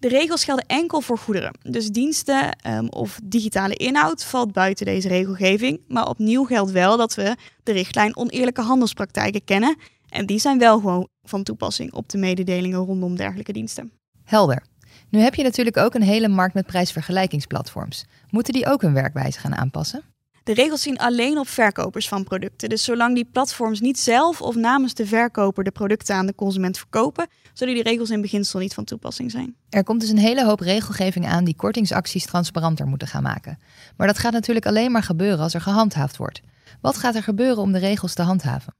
De 0.00 0.08
regels 0.08 0.44
gelden 0.44 0.66
enkel 0.66 1.00
voor 1.00 1.18
goederen. 1.18 1.52
Dus 1.62 1.88
diensten 1.88 2.56
um, 2.66 2.88
of 2.88 3.20
digitale 3.24 3.74
inhoud 3.74 4.24
valt 4.24 4.52
buiten 4.52 4.86
deze 4.86 5.08
regelgeving. 5.08 5.80
Maar 5.88 6.08
opnieuw 6.08 6.44
geldt 6.44 6.70
wel 6.70 6.96
dat 6.96 7.14
we 7.14 7.36
de 7.62 7.72
richtlijn 7.72 8.16
oneerlijke 8.16 8.60
handelspraktijken 8.60 9.44
kennen. 9.44 9.76
En 10.08 10.26
die 10.26 10.38
zijn 10.38 10.58
wel 10.58 10.78
gewoon 10.78 11.08
van 11.22 11.42
toepassing 11.42 11.92
op 11.92 12.08
de 12.08 12.18
mededelingen 12.18 12.78
rondom 12.78 13.16
dergelijke 13.16 13.52
diensten. 13.52 13.92
Helder. 14.24 14.62
Nu 15.08 15.20
heb 15.20 15.34
je 15.34 15.42
natuurlijk 15.42 15.76
ook 15.76 15.94
een 15.94 16.02
hele 16.02 16.28
markt 16.28 16.54
met 16.54 16.66
prijsvergelijkingsplatforms. 16.66 18.04
Moeten 18.30 18.52
die 18.52 18.66
ook 18.66 18.82
hun 18.82 18.94
werkwijze 18.94 19.38
gaan 19.38 19.56
aanpassen? 19.56 20.02
De 20.50 20.56
regels 20.56 20.82
zien 20.82 20.98
alleen 20.98 21.38
op 21.38 21.48
verkopers 21.48 22.08
van 22.08 22.24
producten. 22.24 22.68
Dus 22.68 22.84
zolang 22.84 23.14
die 23.14 23.28
platforms 23.32 23.80
niet 23.80 23.98
zelf 23.98 24.42
of 24.42 24.54
namens 24.54 24.94
de 24.94 25.06
verkoper 25.06 25.64
de 25.64 25.70
producten 25.70 26.14
aan 26.14 26.26
de 26.26 26.34
consument 26.34 26.78
verkopen, 26.78 27.28
zullen 27.52 27.74
die 27.74 27.82
regels 27.82 28.10
in 28.10 28.20
beginsel 28.20 28.58
niet 28.58 28.74
van 28.74 28.84
toepassing 28.84 29.30
zijn. 29.30 29.54
Er 29.68 29.84
komt 29.84 30.00
dus 30.00 30.10
een 30.10 30.18
hele 30.18 30.44
hoop 30.44 30.60
regelgeving 30.60 31.26
aan 31.26 31.44
die 31.44 31.56
kortingsacties 31.56 32.26
transparanter 32.26 32.86
moeten 32.86 33.08
gaan 33.08 33.22
maken. 33.22 33.58
Maar 33.96 34.06
dat 34.06 34.18
gaat 34.18 34.32
natuurlijk 34.32 34.66
alleen 34.66 34.92
maar 34.92 35.02
gebeuren 35.02 35.38
als 35.38 35.54
er 35.54 35.60
gehandhaafd 35.60 36.16
wordt. 36.16 36.40
Wat 36.80 36.96
gaat 36.96 37.14
er 37.14 37.22
gebeuren 37.22 37.62
om 37.62 37.72
de 37.72 37.78
regels 37.78 38.14
te 38.14 38.22
handhaven? 38.22 38.74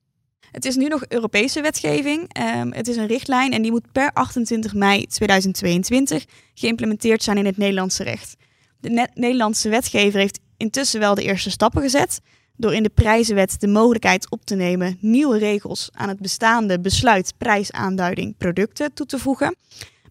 Het 0.51 0.65
is 0.65 0.77
nu 0.77 0.89
nog 0.89 1.05
Europese 1.09 1.61
wetgeving. 1.61 2.39
Um, 2.57 2.73
het 2.73 2.89
is 2.89 2.97
een 2.97 3.07
richtlijn 3.07 3.53
en 3.53 3.63
die 3.63 3.71
moet 3.71 3.93
per 3.93 4.13
28 4.13 4.75
mei 4.75 5.07
2022 5.07 6.25
geïmplementeerd 6.55 7.23
zijn 7.23 7.39
in 7.39 7.47
het 7.47 7.57
Nederlandse 7.57 8.03
recht. 8.03 8.37
De 8.81 9.09
Nederlandse 9.15 9.69
wetgever 9.69 10.21
heeft 10.21 10.41
intussen 10.61 11.01
wel 11.01 11.15
de 11.15 11.23
eerste 11.23 11.51
stappen 11.51 11.83
gezet 11.83 12.21
door 12.57 12.75
in 12.75 12.83
de 12.83 12.91
prijzenwet 12.95 13.61
de 13.61 13.69
mogelijkheid 13.69 14.31
op 14.31 14.45
te 14.45 14.55
nemen 14.55 14.97
nieuwe 15.01 15.39
regels 15.39 15.89
aan 15.93 16.09
het 16.09 16.21
bestaande 16.21 16.81
besluit 16.81 17.35
prijsaanduiding 17.39 18.37
producten 18.37 18.93
toe 18.93 19.07
te 19.07 19.19
voegen. 19.19 19.57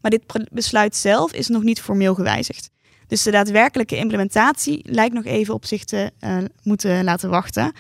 Maar 0.01 0.11
dit 0.11 0.23
besluit 0.51 0.95
zelf 0.95 1.33
is 1.33 1.47
nog 1.47 1.63
niet 1.63 1.81
formeel 1.81 2.13
gewijzigd. 2.15 2.69
Dus 3.07 3.23
de 3.23 3.31
daadwerkelijke 3.31 3.95
implementatie 3.95 4.81
lijkt 4.83 5.13
nog 5.13 5.25
even 5.25 5.53
op 5.53 5.65
zich 5.65 5.83
te 5.83 6.11
uh, 6.19 6.37
moeten 6.63 7.03
laten 7.03 7.29
wachten. 7.29 7.71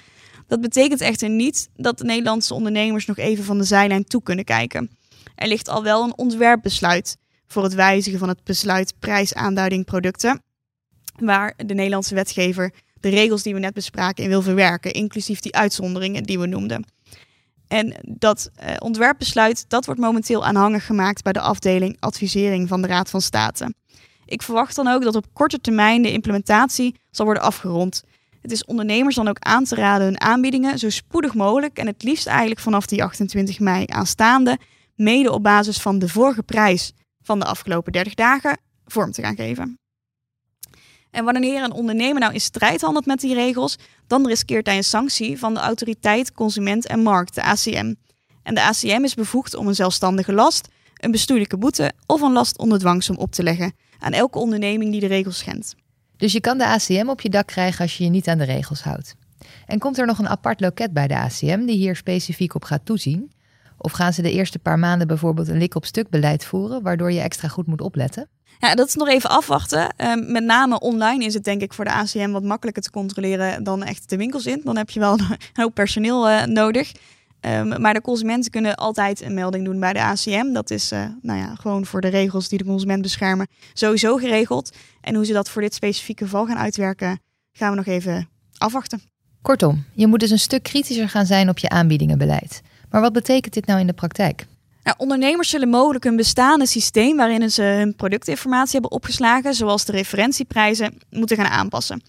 Dat 0.47 0.61
betekent 0.61 1.01
echter 1.01 1.29
niet 1.29 1.69
dat 1.75 1.97
de 1.97 2.03
Nederlandse 2.03 2.53
ondernemers 2.53 3.05
nog 3.05 3.17
even 3.17 3.43
van 3.43 3.57
de 3.57 3.63
zijlijn 3.63 4.03
toe 4.03 4.23
kunnen 4.23 4.45
kijken. 4.45 4.89
Er 5.35 5.47
ligt 5.47 5.69
al 5.69 5.83
wel 5.83 6.03
een 6.03 6.17
ontwerpbesluit 6.17 7.17
voor 7.47 7.63
het 7.63 7.73
wijzigen 7.73 8.19
van 8.19 8.27
het 8.29 8.43
besluit 8.43 8.93
prijsaanduiding 8.99 9.85
producten, 9.85 10.41
waar 11.21 11.53
de 11.57 11.73
Nederlandse 11.73 12.15
wetgever 12.15 12.73
de 12.99 13.09
regels 13.09 13.43
die 13.43 13.53
we 13.53 13.59
net 13.59 13.73
bespraken 13.73 14.23
in 14.23 14.29
wil 14.29 14.41
verwerken, 14.41 14.93
inclusief 14.93 15.39
die 15.39 15.55
uitzonderingen 15.55 16.23
die 16.23 16.39
we 16.39 16.45
noemden. 16.45 16.85
En 17.67 17.95
dat 18.03 18.49
eh, 18.55 18.75
ontwerpbesluit 18.79 19.65
dat 19.67 19.85
wordt 19.85 20.01
momenteel 20.01 20.45
aanhangig 20.45 20.85
gemaakt 20.85 21.23
bij 21.23 21.33
de 21.33 21.39
afdeling 21.39 21.97
advisering 21.99 22.67
van 22.67 22.81
de 22.81 22.87
Raad 22.87 23.09
van 23.09 23.21
State. 23.21 23.73
Ik 24.25 24.41
verwacht 24.41 24.75
dan 24.75 24.87
ook 24.87 25.03
dat 25.03 25.15
op 25.15 25.25
korte 25.33 25.61
termijn 25.61 26.01
de 26.01 26.11
implementatie 26.11 26.95
zal 27.11 27.25
worden 27.25 27.43
afgerond. 27.43 28.03
Het 28.41 28.51
is 28.51 28.65
ondernemers 28.65 29.15
dan 29.15 29.27
ook 29.27 29.39
aan 29.39 29.63
te 29.63 29.75
raden 29.75 30.05
hun 30.05 30.21
aanbiedingen 30.21 30.79
zo 30.79 30.89
spoedig 30.89 31.33
mogelijk 31.33 31.77
en 31.77 31.87
het 31.87 32.03
liefst 32.03 32.27
eigenlijk 32.27 32.59
vanaf 32.59 32.85
die 32.85 33.03
28 33.03 33.59
mei 33.59 33.85
aanstaande, 33.87 34.57
mede 34.95 35.31
op 35.31 35.43
basis 35.43 35.77
van 35.77 35.99
de 35.99 36.09
vorige 36.09 36.43
prijs 36.43 36.93
van 37.21 37.39
de 37.39 37.45
afgelopen 37.45 37.91
30 37.91 38.13
dagen, 38.13 38.59
vorm 38.85 39.11
te 39.11 39.21
gaan 39.21 39.35
geven. 39.35 39.78
En 41.11 41.25
wanneer 41.25 41.63
een 41.63 41.71
ondernemer 41.71 42.19
nou 42.19 42.33
in 42.33 42.41
strijd 42.41 42.81
handelt 42.81 43.05
met 43.05 43.19
die 43.19 43.33
regels, 43.33 43.75
dan 44.07 44.27
riskeert 44.27 44.65
hij 44.65 44.77
een 44.77 44.83
sanctie 44.83 45.39
van 45.39 45.53
de 45.53 45.59
Autoriteit 45.59 46.31
Consument 46.31 46.87
en 46.87 46.99
Markt, 46.99 47.35
de 47.35 47.43
ACM. 47.43 47.93
En 48.43 48.55
de 48.55 48.61
ACM 48.61 49.03
is 49.03 49.13
bevoegd 49.13 49.55
om 49.55 49.67
een 49.67 49.75
zelfstandige 49.75 50.33
last, 50.33 50.67
een 50.95 51.11
bestuurlijke 51.11 51.57
boete 51.57 51.91
of 52.05 52.21
een 52.21 52.31
last 52.31 52.57
onder 52.57 52.79
dwangsom 52.79 53.17
op 53.17 53.31
te 53.31 53.43
leggen 53.43 53.73
aan 53.99 54.13
elke 54.13 54.39
onderneming 54.39 54.91
die 54.91 54.99
de 54.99 55.07
regels 55.07 55.37
schendt. 55.37 55.75
Dus 56.17 56.31
je 56.31 56.41
kan 56.41 56.57
de 56.57 56.65
ACM 56.65 57.09
op 57.09 57.21
je 57.21 57.29
dak 57.29 57.47
krijgen 57.47 57.81
als 57.81 57.97
je 57.97 58.03
je 58.03 58.09
niet 58.09 58.27
aan 58.27 58.37
de 58.37 58.43
regels 58.43 58.81
houdt. 58.81 59.15
En 59.65 59.79
komt 59.79 59.97
er 59.97 60.05
nog 60.05 60.19
een 60.19 60.29
apart 60.29 60.59
loket 60.59 60.93
bij 60.93 61.07
de 61.07 61.17
ACM 61.17 61.65
die 61.65 61.77
hier 61.77 61.95
specifiek 61.95 62.55
op 62.55 62.63
gaat 62.63 62.85
toezien? 62.85 63.31
Of 63.77 63.91
gaan 63.91 64.13
ze 64.13 64.21
de 64.21 64.31
eerste 64.31 64.59
paar 64.59 64.79
maanden 64.79 65.07
bijvoorbeeld 65.07 65.47
een 65.47 65.57
lik 65.57 65.75
op 65.75 65.85
stuk 65.85 66.09
beleid 66.09 66.45
voeren, 66.45 66.81
waardoor 66.81 67.11
je 67.11 67.19
extra 67.19 67.47
goed 67.47 67.67
moet 67.67 67.81
opletten? 67.81 68.29
Ja, 68.61 68.75
dat 68.75 68.87
is 68.87 68.95
nog 68.95 69.07
even 69.07 69.29
afwachten. 69.29 69.93
Um, 69.97 70.31
met 70.31 70.43
name 70.43 70.79
online 70.79 71.25
is 71.25 71.33
het 71.33 71.43
denk 71.43 71.61
ik 71.61 71.73
voor 71.73 71.85
de 71.85 71.91
ACM 71.91 72.31
wat 72.31 72.43
makkelijker 72.43 72.83
te 72.83 72.91
controleren 72.91 73.63
dan 73.63 73.83
echt 73.83 74.09
de 74.09 74.17
winkels 74.17 74.45
in. 74.45 74.61
Dan 74.63 74.77
heb 74.77 74.89
je 74.89 74.99
wel 74.99 75.13
een 75.19 75.37
hoop 75.53 75.73
personeel 75.73 76.29
uh, 76.29 76.43
nodig. 76.43 76.91
Um, 77.41 77.81
maar 77.81 77.93
de 77.93 78.01
consumenten 78.01 78.51
kunnen 78.51 78.75
altijd 78.75 79.21
een 79.21 79.33
melding 79.33 79.65
doen 79.65 79.79
bij 79.79 79.93
de 79.93 80.03
ACM. 80.03 80.53
Dat 80.53 80.69
is 80.69 80.91
uh, 80.91 81.05
nou 81.21 81.39
ja, 81.39 81.55
gewoon 81.55 81.85
voor 81.85 82.01
de 82.01 82.07
regels 82.07 82.47
die 82.49 82.57
de 82.57 82.63
consument 82.63 83.01
beschermen 83.01 83.47
sowieso 83.73 84.15
geregeld. 84.15 84.75
En 85.01 85.15
hoe 85.15 85.25
ze 85.25 85.33
dat 85.33 85.49
voor 85.49 85.61
dit 85.61 85.73
specifieke 85.73 86.23
geval 86.23 86.45
gaan 86.45 86.57
uitwerken, 86.57 87.19
gaan 87.51 87.69
we 87.69 87.75
nog 87.75 87.85
even 87.85 88.29
afwachten. 88.57 89.01
Kortom, 89.41 89.85
je 89.93 90.07
moet 90.07 90.19
dus 90.19 90.31
een 90.31 90.39
stuk 90.39 90.63
kritischer 90.63 91.09
gaan 91.09 91.25
zijn 91.25 91.49
op 91.49 91.57
je 91.57 91.69
aanbiedingenbeleid. 91.69 92.61
Maar 92.89 93.01
wat 93.01 93.13
betekent 93.13 93.53
dit 93.53 93.65
nou 93.65 93.79
in 93.79 93.87
de 93.87 93.93
praktijk? 93.93 94.45
Nou, 94.83 94.95
ondernemers 94.97 95.49
zullen 95.49 95.69
mogelijk 95.69 96.05
een 96.05 96.15
bestaande 96.15 96.65
systeem 96.65 97.17
waarin 97.17 97.51
ze 97.51 97.61
hun 97.61 97.95
productinformatie 97.95 98.71
hebben 98.71 98.91
opgeslagen, 98.91 99.53
zoals 99.53 99.85
de 99.85 99.91
referentieprijzen, 99.91 100.97
moeten 101.09 101.37
gaan 101.37 101.51
aanpassen. 101.51 102.01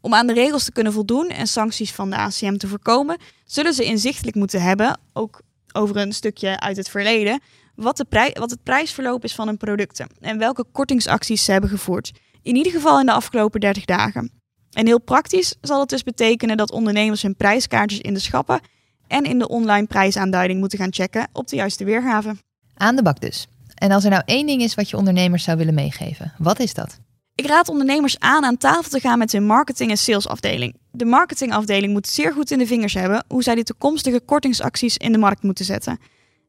Om 0.00 0.14
aan 0.14 0.26
de 0.26 0.32
regels 0.32 0.64
te 0.64 0.72
kunnen 0.72 0.92
voldoen 0.92 1.28
en 1.28 1.46
sancties 1.46 1.92
van 1.92 2.10
de 2.10 2.16
ACM 2.16 2.56
te 2.56 2.68
voorkomen, 2.68 3.18
zullen 3.44 3.74
ze 3.74 3.84
inzichtelijk 3.84 4.36
moeten 4.36 4.62
hebben, 4.62 5.00
ook 5.12 5.40
over 5.72 5.96
een 5.96 6.12
stukje 6.12 6.60
uit 6.60 6.76
het 6.76 6.88
verleden, 6.88 7.40
wat, 7.74 7.96
de 7.96 8.30
wat 8.38 8.50
het 8.50 8.62
prijsverloop 8.62 9.24
is 9.24 9.34
van 9.34 9.46
hun 9.46 9.56
producten 9.56 10.08
en 10.20 10.38
welke 10.38 10.64
kortingsacties 10.72 11.44
ze 11.44 11.52
hebben 11.52 11.70
gevoerd. 11.70 12.12
In 12.42 12.56
ieder 12.56 12.72
geval 12.72 13.00
in 13.00 13.06
de 13.06 13.12
afgelopen 13.12 13.60
30 13.60 13.84
dagen. 13.84 14.32
En 14.72 14.86
heel 14.86 15.00
praktisch 15.00 15.54
zal 15.60 15.80
het 15.80 15.88
dus 15.88 16.02
betekenen 16.02 16.56
dat 16.56 16.70
ondernemers 16.70 17.22
hun 17.22 17.36
prijskaartjes 17.36 18.00
in 18.00 18.14
de 18.14 18.20
schappen 18.20 18.60
en 19.08 19.24
in 19.24 19.38
de 19.38 19.48
online 19.48 19.86
prijsaanduiding 19.86 20.60
moeten 20.60 20.78
gaan 20.78 20.92
checken 20.92 21.28
op 21.32 21.48
de 21.48 21.56
juiste 21.56 21.84
weergave. 21.84 22.36
Aan 22.74 22.96
de 22.96 23.02
bak 23.02 23.20
dus. 23.20 23.46
En 23.74 23.90
als 23.90 24.04
er 24.04 24.10
nou 24.10 24.22
één 24.24 24.46
ding 24.46 24.62
is 24.62 24.74
wat 24.74 24.90
je 24.90 24.96
ondernemers 24.96 25.44
zou 25.44 25.56
willen 25.56 25.74
meegeven, 25.74 26.32
wat 26.38 26.60
is 26.60 26.74
dat? 26.74 26.98
Ik 27.34 27.46
raad 27.46 27.68
ondernemers 27.68 28.18
aan 28.18 28.44
aan 28.44 28.56
tafel 28.56 28.90
te 28.90 29.00
gaan 29.00 29.18
met 29.18 29.32
hun 29.32 29.46
marketing- 29.46 29.90
en 29.90 29.98
salesafdeling. 29.98 30.76
De 30.90 31.04
marketingafdeling 31.04 31.92
moet 31.92 32.06
zeer 32.06 32.32
goed 32.32 32.50
in 32.50 32.58
de 32.58 32.66
vingers 32.66 32.94
hebben 32.94 33.24
hoe 33.28 33.42
zij 33.42 33.54
de 33.54 33.62
toekomstige 33.62 34.20
kortingsacties 34.20 34.96
in 34.96 35.12
de 35.12 35.18
markt 35.18 35.42
moeten 35.42 35.64
zetten. 35.64 35.98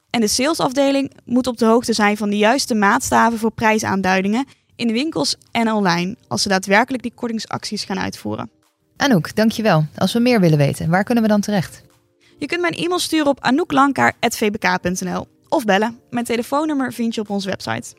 En 0.10 0.22
de 0.22 0.28
salesafdeling 0.28 1.12
moet 1.25 1.48
op 1.48 1.58
de 1.58 1.66
hoogte 1.66 1.94
zijn 1.94 2.18
van 2.18 2.30
de 2.30 2.38
juiste 2.38 2.75
maatstaven 2.75 3.39
voor 3.39 3.51
prijsaanduidingen 3.51 4.46
in 4.75 4.88
de 4.88 4.94
winkels 4.94 5.36
en 5.51 5.72
online, 5.72 6.16
als 6.28 6.42
ze 6.42 6.50
daadwerkelijk 6.50 7.04
die 7.04 7.13
kortingsacties 7.16 7.84
gaan 7.84 8.00
uitvoeren. 8.00 8.50
Anouk, 8.98 9.36
dankjewel. 9.36 9.86
Als 9.96 10.13
we 10.13 10.20
meer 10.20 10.39
willen 10.39 10.58
weten, 10.58 10.89
waar 10.89 11.04
kunnen 11.04 11.24
we 11.24 11.30
dan 11.30 11.42
terecht? 11.42 11.82
Je 12.39 12.46
kunt 12.46 12.62
mij 12.62 12.69
een 12.69 12.84
e-mail 12.84 13.00
sturen 13.00 13.27
op 13.27 13.39
anouklankaar.vbk.nl 13.39 15.27
of 15.50 15.65
bellen. 15.65 16.00
Mijn 16.10 16.25
telefoonnummer 16.25 16.93
vind 16.93 17.15
je 17.15 17.22
op 17.22 17.29
onze 17.29 17.50
website. 17.50 17.93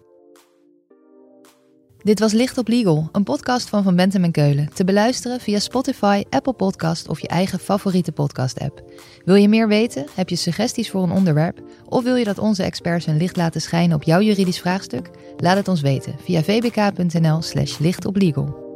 Dit 2.02 2.18
was 2.20 2.32
Licht 2.32 2.59
op 2.59 2.68
Legal, 2.68 3.09
een 3.12 3.23
podcast 3.23 3.68
van 3.68 3.82
Van 3.82 3.97
Bentem 3.97 4.25
en 4.25 4.32
Keulen. 4.32 4.70
Te 4.75 4.85
beluisteren 4.85 5.40
via 5.40 5.59
Spotify, 5.59 6.23
Apple 6.30 6.52
Podcast 6.52 7.09
of 7.09 7.20
je 7.20 7.28
eigen 7.28 7.59
favoriete 7.59 8.12
podcast-app. 8.12 8.82
Wil 9.25 9.35
je 9.35 9.49
meer 9.49 9.68
weten? 9.68 10.06
Heb 10.14 10.28
je 10.28 10.37
suggesties 10.37 10.90
voor 10.90 11.02
een 11.02 11.11
onderwerp? 11.11 11.61
Of 11.85 12.02
wil 12.02 12.16
je 12.16 12.25
dat 12.25 12.38
onze 12.38 12.62
experts 12.62 13.06
hun 13.06 13.16
licht 13.16 13.37
laten 13.37 13.61
schijnen 13.61 13.97
op 13.97 14.02
jouw 14.02 14.20
juridisch 14.20 14.61
vraagstuk? 14.61 15.11
Laat 15.37 15.56
het 15.56 15.68
ons 15.68 15.80
weten 15.80 16.14
via 16.25 16.42
vbk.nl/slash 16.42 17.78
lichtoplegal. 17.78 18.68